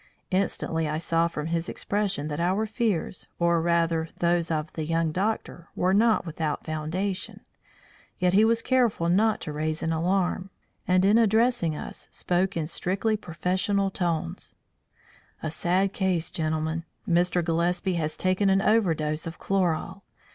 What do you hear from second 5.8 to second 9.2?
not without foundation. Yet he was careful